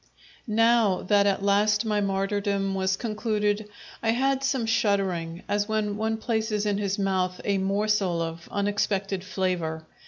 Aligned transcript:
Now 0.47 1.03
that 1.03 1.27
at 1.27 1.43
last 1.43 1.85
my 1.85 2.01
martyrdom 2.01 2.73
was 2.73 2.97
concluded, 2.97 3.69
I 4.01 4.09
had 4.13 4.43
some 4.43 4.65
shuddering, 4.65 5.43
as 5.47 5.69
when 5.69 5.95
one 5.95 6.17
places 6.17 6.65
in 6.65 6.79
his 6.79 6.97
mouth 6.97 7.39
a 7.45 7.59
morsel 7.59 8.19
of 8.19 8.47
unexpected 8.51 9.23
flavour. 9.23 9.85